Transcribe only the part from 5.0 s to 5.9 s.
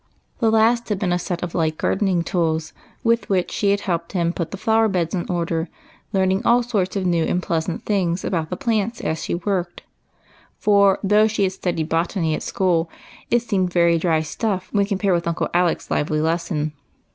in order,